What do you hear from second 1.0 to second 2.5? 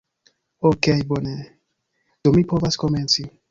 bone, do mi